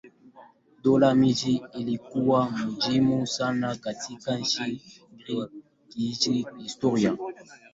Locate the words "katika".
3.75-4.37